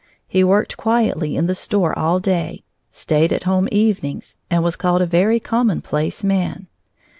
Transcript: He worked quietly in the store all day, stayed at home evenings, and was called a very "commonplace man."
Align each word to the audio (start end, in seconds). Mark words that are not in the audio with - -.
He 0.27 0.43
worked 0.43 0.77
quietly 0.77 1.35
in 1.35 1.45
the 1.45 1.53
store 1.53 1.95
all 1.95 2.19
day, 2.19 2.63
stayed 2.89 3.31
at 3.31 3.43
home 3.43 3.69
evenings, 3.71 4.35
and 4.49 4.63
was 4.63 4.75
called 4.75 5.03
a 5.03 5.05
very 5.05 5.39
"commonplace 5.39 6.23
man." 6.23 6.65